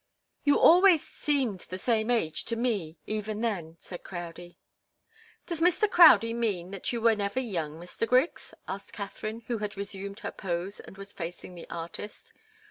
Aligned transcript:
"You 0.43 0.57
always 0.59 1.03
seemed 1.07 1.59
the 1.59 1.77
same 1.77 2.09
age, 2.09 2.45
to 2.45 2.55
me, 2.55 2.97
even 3.05 3.41
then," 3.41 3.77
said 3.79 4.03
Crowdie. 4.03 4.57
"Does 5.45 5.61
Mr. 5.61 5.87
Crowdie 5.87 6.33
mean 6.33 6.71
that 6.71 6.91
you 6.91 6.99
were 6.99 7.15
never 7.15 7.39
young, 7.39 7.79
Mr. 7.79 8.07
Griggs?" 8.07 8.55
asked 8.67 8.93
Katharine, 8.93 9.41
who 9.41 9.59
had 9.59 9.77
resumed 9.77 10.21
her 10.21 10.31
pose 10.31 10.79
and 10.79 10.97
was 10.97 11.13
facing 11.13 11.53
the 11.53 11.69
artist. 11.69 12.33